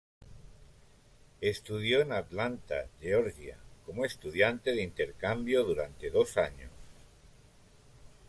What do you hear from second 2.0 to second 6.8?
en Atlanta, Georgia, como estudiante de intercambio durante dos años.